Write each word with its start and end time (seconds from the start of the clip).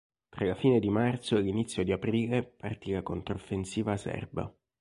Tra 0.29 0.47
la 0.47 0.55
fine 0.55 0.79
di 0.79 0.89
marzo 0.89 1.37
e 1.37 1.41
l'inizio 1.41 1.83
di 1.83 1.91
aprile 1.91 2.41
partì 2.41 2.89
la 2.91 3.03
controffensiva 3.03 3.97
serba. 3.97 4.51